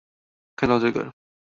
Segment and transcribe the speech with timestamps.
[0.55, 1.13] 看到這個